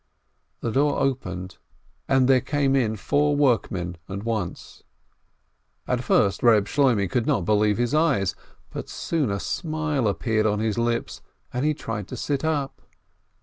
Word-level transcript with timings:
The 0.61 0.71
door 0.71 0.97
opened, 0.99 1.59
and 2.07 2.27
there 2.27 2.41
came 2.41 2.75
in 2.75 2.95
four 2.95 3.35
workmen 3.35 3.97
at 4.09 4.23
once. 4.23 4.81
At 5.87 6.03
first 6.03 6.41
Eeb 6.41 6.65
Shloimeh 6.65 7.07
could 7.07 7.27
not 7.27 7.45
believe 7.45 7.77
his 7.77 7.93
eyes, 7.93 8.33
but 8.71 8.89
soon 8.89 9.29
a 9.29 9.39
smile 9.39 10.07
appeared 10.07 10.47
upon 10.47 10.57
his 10.57 10.79
lips, 10.79 11.21
and 11.53 11.63
he 11.63 11.75
tried 11.75 12.07
to 12.07 12.17
sit 12.17 12.43
up. 12.43 12.81